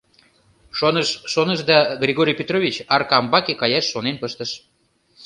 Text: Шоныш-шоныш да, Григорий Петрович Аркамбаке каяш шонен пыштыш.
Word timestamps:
Шоныш-шоныш 0.77 1.59
да, 1.69 1.77
Григорий 2.03 2.37
Петрович 2.39 2.75
Аркамбаке 2.95 3.53
каяш 3.61 3.85
шонен 3.89 4.15
пыштыш. 4.21 4.51